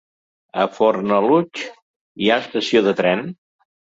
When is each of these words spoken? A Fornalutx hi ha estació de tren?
A 0.61 0.63
Fornalutx 0.77 1.67
hi 1.67 2.31
ha 2.31 2.39
estació 2.45 2.81
de 2.89 2.95
tren? 3.03 3.23